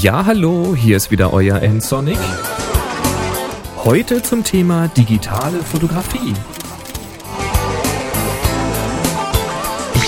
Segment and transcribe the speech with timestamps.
[0.00, 2.18] Ja, hallo, hier ist wieder euer N-Sonic.
[3.78, 6.34] Heute zum Thema digitale Fotografie.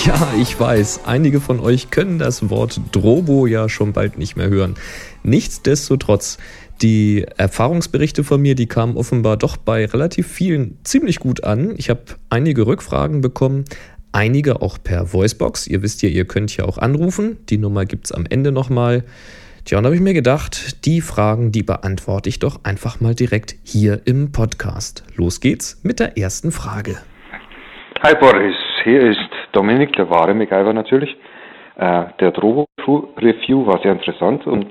[0.07, 4.49] Ja, ich weiß, einige von euch können das Wort Drobo ja schon bald nicht mehr
[4.49, 4.77] hören.
[5.25, 6.39] Nichtsdestotrotz,
[6.83, 11.75] die Erfahrungsberichte von mir, die kamen offenbar doch bei relativ vielen ziemlich gut an.
[11.79, 13.65] Ich habe einige Rückfragen bekommen,
[14.13, 15.67] einige auch per Voicebox.
[15.67, 17.39] Ihr wisst ja, ihr könnt ja auch anrufen.
[17.49, 19.03] Die Nummer gibt es am Ende nochmal.
[19.65, 23.55] Tja, und habe ich mir gedacht, die Fragen, die beantworte ich doch einfach mal direkt
[23.63, 25.05] hier im Podcast.
[25.17, 26.97] Los geht's mit der ersten Frage.
[28.03, 29.19] Hi Boris, hier ist
[29.53, 31.15] Dominik, der wahre MacGyver natürlich.
[31.77, 34.67] Äh, der Drogo-Review war sehr interessant und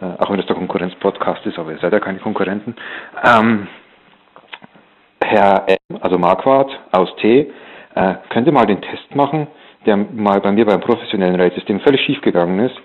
[0.00, 2.74] äh, auch wenn das der Konkurrenz-Podcast ist, aber ihr seid ja keine Konkurrenten.
[3.22, 3.68] Ähm,
[5.24, 7.52] Herr M., also Marquardt aus T.,
[7.94, 9.46] äh, könnte mal den Test machen,
[9.86, 12.76] der mal bei mir beim professionellen RAID-System völlig schief gegangen ist.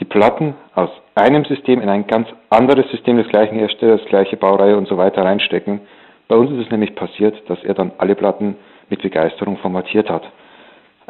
[0.00, 4.76] Die Platten aus einem System in ein ganz anderes System des gleichen Herstellers, gleiche Baureihe
[4.76, 5.80] und so weiter reinstecken.
[6.28, 8.56] Bei uns ist es nämlich passiert, dass er dann alle Platten
[8.90, 10.22] mit Begeisterung formatiert hat.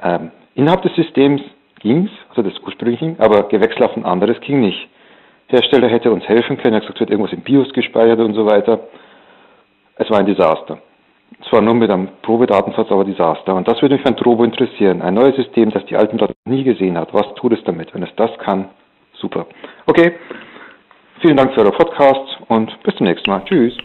[0.02, 1.42] Ähm, innerhalb des Systems
[1.80, 4.88] ging's, also des ursprünglichen, aber gewechselt auf ein anderes ging nicht.
[5.48, 8.46] Hersteller hätte uns helfen können, er hat gesagt, wird irgendwas im BIOS gespeichert und so
[8.46, 8.80] weiter.
[9.96, 10.78] Es war ein Desaster.
[11.48, 13.54] Zwar nur mit einem Probedatensatz, aber Desaster.
[13.54, 15.02] Und das würde mich beim Drobo interessieren.
[15.02, 17.12] Ein neues System, das die alten Daten nie gesehen hat.
[17.12, 17.94] Was tut es damit?
[17.94, 18.68] Wenn es das kann,
[19.12, 19.46] super.
[19.86, 20.14] Okay.
[21.20, 23.42] Vielen Dank für euren Podcast und bis zum nächsten Mal.
[23.44, 23.76] Tschüss.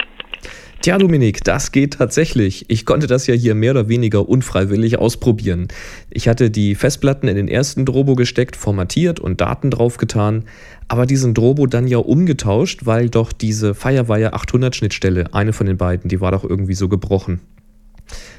[0.82, 2.66] Tja, Dominik, das geht tatsächlich.
[2.68, 5.68] Ich konnte das ja hier mehr oder weniger unfreiwillig ausprobieren.
[6.10, 10.46] Ich hatte die Festplatten in den ersten Drobo gesteckt, formatiert und Daten draufgetan,
[10.88, 15.78] aber diesen Drobo dann ja umgetauscht, weil doch diese Firewire 800 Schnittstelle, eine von den
[15.78, 17.42] beiden, die war doch irgendwie so gebrochen.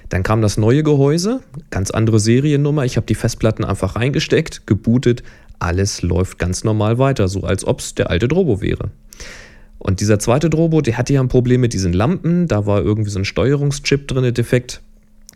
[0.08, 2.84] Dann kam das neue Gehäuse, ganz andere Seriennummer.
[2.84, 5.22] Ich habe die Festplatten einfach reingesteckt, gebootet,
[5.60, 8.90] alles läuft ganz normal weiter, so als ob es der alte Drobo wäre.
[9.82, 12.46] Und dieser zweite Drobo, der hatte ja ein Problem mit diesen Lampen.
[12.46, 14.80] Da war irgendwie so ein Steuerungschip drin, defekt.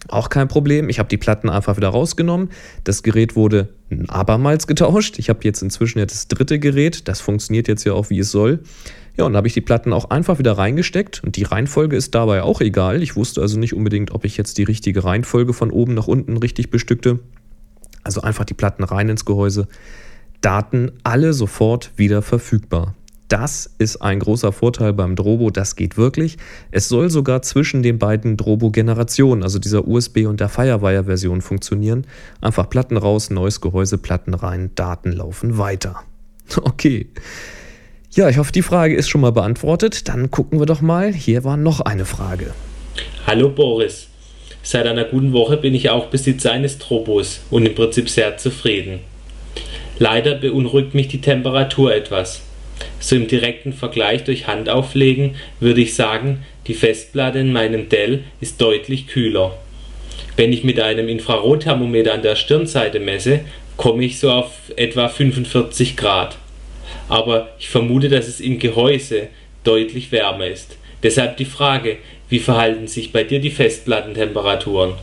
[0.07, 0.89] Auch kein Problem.
[0.89, 2.51] Ich habe die Platten einfach wieder rausgenommen.
[2.85, 3.71] Das Gerät wurde
[4.07, 5.19] abermals getauscht.
[5.19, 7.09] Ich habe jetzt inzwischen jetzt das dritte Gerät.
[7.09, 8.61] Das funktioniert jetzt ja auch, wie es soll.
[9.17, 11.25] Ja, und da habe ich die Platten auch einfach wieder reingesteckt.
[11.25, 13.03] Und die Reihenfolge ist dabei auch egal.
[13.03, 16.37] Ich wusste also nicht unbedingt, ob ich jetzt die richtige Reihenfolge von oben nach unten
[16.37, 17.19] richtig bestückte.
[18.05, 19.67] Also einfach die Platten rein ins Gehäuse.
[20.41, 22.95] Daten alle sofort wieder verfügbar.
[23.29, 26.37] Das ist ein großer Vorteil beim Drobo, das geht wirklich.
[26.71, 32.07] Es soll sogar zwischen den beiden Drobo-Generationen, also dieser USB- und der Firewire-Version, funktionieren.
[32.41, 36.03] Einfach Platten raus, neues Gehäuse, Platten rein, Daten laufen weiter.
[36.63, 37.09] Okay.
[38.13, 40.09] Ja, ich hoffe, die Frage ist schon mal beantwortet.
[40.09, 41.13] Dann gucken wir doch mal.
[41.13, 42.55] Hier war noch eine Frage.
[43.27, 44.07] Hallo Boris.
[44.63, 49.01] Seit einer guten Woche bin ich auch Besitzer eines Drobos und im Prinzip sehr zufrieden.
[49.99, 52.41] Leider beunruhigt mich die Temperatur etwas.
[52.99, 58.25] So im direkten Vergleich durch Hand auflegen würde ich sagen, die Festplatte in meinem Dell
[58.41, 59.57] ist deutlich kühler.
[60.37, 63.41] Wenn ich mit einem Infrarotthermometer an der Stirnseite messe,
[63.77, 66.37] komme ich so auf etwa 45 Grad.
[67.09, 69.29] Aber ich vermute, dass es im Gehäuse
[69.65, 70.77] deutlich wärmer ist.
[71.03, 71.99] Deshalb die Frage,
[72.29, 74.95] wie verhalten sich bei dir die Festplattentemperaturen?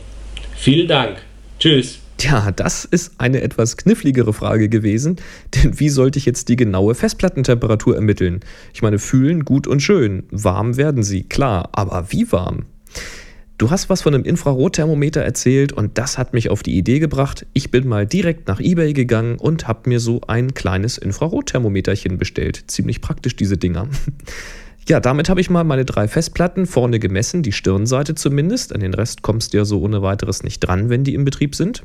[0.56, 1.22] Vielen Dank.
[1.58, 2.03] Tschüss.
[2.24, 5.16] Tja, das ist eine etwas kniffligere Frage gewesen,
[5.54, 8.40] denn wie sollte ich jetzt die genaue Festplattentemperatur ermitteln?
[8.72, 12.64] Ich meine, fühlen gut und schön, warm werden sie, klar, aber wie warm?
[13.58, 17.44] Du hast was von einem Infrarotthermometer erzählt und das hat mich auf die Idee gebracht.
[17.52, 22.64] Ich bin mal direkt nach eBay gegangen und habe mir so ein kleines Infrarotthermometerchen bestellt.
[22.68, 23.86] Ziemlich praktisch diese Dinger.
[24.86, 28.74] Ja, damit habe ich mal meine drei Festplatten vorne gemessen, die Stirnseite zumindest.
[28.74, 31.54] An den Rest kommst du ja so ohne weiteres nicht dran, wenn die im Betrieb
[31.54, 31.84] sind.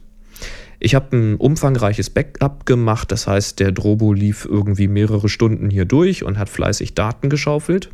[0.82, 5.84] Ich habe ein umfangreiches Backup gemacht, das heißt, der Drobo lief irgendwie mehrere Stunden hier
[5.84, 7.90] durch und hat fleißig Daten geschaufelt.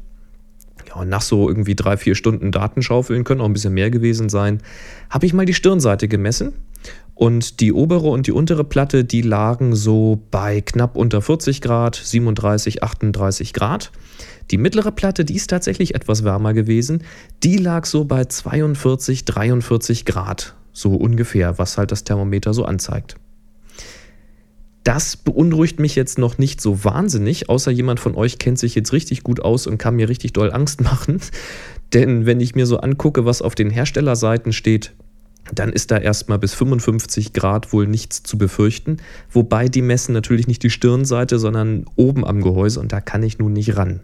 [0.88, 4.30] Ja, und nach so irgendwie drei, vier Stunden Datenschaufeln, können auch ein bisschen mehr gewesen
[4.30, 4.62] sein,
[5.10, 6.54] habe ich mal die Stirnseite gemessen.
[7.16, 11.96] Und die obere und die untere Platte, die lagen so bei knapp unter 40 Grad,
[11.96, 13.92] 37, 38 Grad.
[14.52, 17.04] Die mittlere Platte, die ist tatsächlich etwas wärmer gewesen.
[17.42, 23.16] Die lag so bei 42, 43 Grad so ungefähr, was halt das Thermometer so anzeigt.
[24.84, 28.94] Das beunruhigt mich jetzt noch nicht so wahnsinnig, außer jemand von euch kennt sich jetzt
[28.94, 31.22] richtig gut aus und kann mir richtig doll Angst machen.
[31.94, 34.94] Denn wenn ich mir so angucke, was auf den Herstellerseiten steht,
[35.54, 38.98] dann ist da erstmal bis 55 Grad wohl nichts zu befürchten.
[39.32, 43.40] Wobei die messen natürlich nicht die Stirnseite, sondern oben am Gehäuse und da kann ich
[43.40, 44.02] nun nicht ran.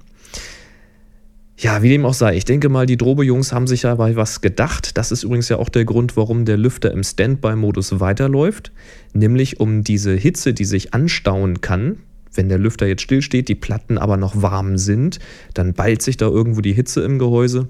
[1.62, 4.98] Ja, wie dem auch sei, ich denke mal, die Drobe-Jungs haben sich dabei was gedacht.
[4.98, 8.72] Das ist übrigens ja auch der Grund, warum der Lüfter im Standby-Modus weiterläuft.
[9.13, 12.00] Nämlich um diese Hitze, die sich anstauen kann,
[12.34, 15.19] Wenn der Lüfter jetzt stillsteht, die Platten aber noch warm sind,
[15.54, 17.68] dann ballt sich da irgendwo die Hitze im Gehäuse.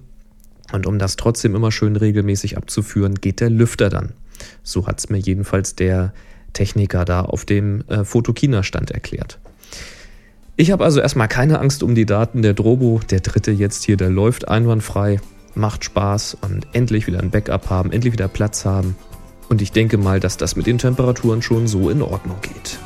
[0.71, 4.13] Und um das trotzdem immer schön regelmäßig abzuführen, geht der Lüfter dann.
[4.63, 6.13] So hat es mir jedenfalls der
[6.53, 9.39] Techniker da auf dem äh, Fotokina-Stand erklärt.
[10.57, 13.00] Ich habe also erstmal keine Angst um die Daten der Drobo.
[13.09, 15.19] Der dritte jetzt hier, der läuft einwandfrei,
[15.56, 18.95] macht Spaß und endlich wieder ein Backup haben, endlich wieder Platz haben.
[19.50, 22.80] Und ich denke mal, dass das mit den Temperaturen schon so in Ordnung geht.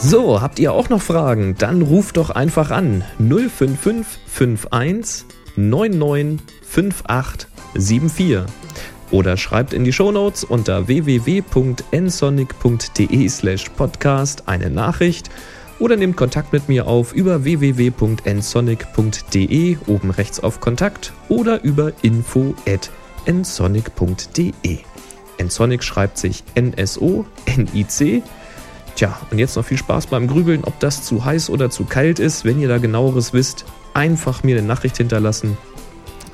[0.00, 1.54] So, habt ihr auch noch Fragen?
[1.58, 8.46] Dann ruft doch einfach an 05551 995874
[9.16, 15.30] oder schreibt in die Shownotes unter www.nsonic.de slash podcast eine Nachricht
[15.78, 24.78] oder nehmt Kontakt mit mir auf über www.nsonic.de oben rechts auf Kontakt oder über info@nsonic.de.
[25.42, 28.22] Nsonic schreibt sich N-S-O-N-I-C
[28.96, 32.18] Tja, und jetzt noch viel Spaß beim Grübeln, ob das zu heiß oder zu kalt
[32.18, 32.44] ist.
[32.44, 33.64] Wenn ihr da genaueres wisst,
[33.94, 35.56] einfach mir eine Nachricht hinterlassen.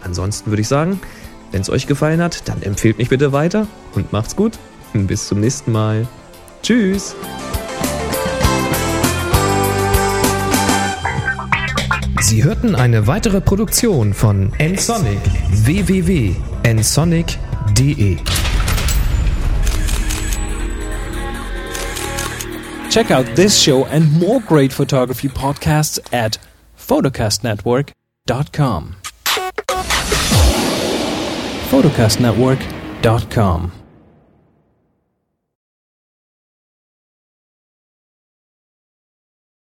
[0.02, 0.98] Ansonsten würde ich sagen,
[1.52, 4.58] wenn es euch gefallen hat, dann empfehlt mich bitte weiter und macht's gut.
[4.92, 6.06] Bis zum nächsten Mal.
[6.62, 7.16] Tschüss.
[12.20, 15.20] Sie hörten eine weitere Produktion von nsonic
[15.50, 18.18] www.nsonic.de
[22.92, 26.38] Check out this show and more great photography podcasts at
[26.76, 29.01] photocastnetwork.com.
[31.72, 33.81] photocastnetwork.com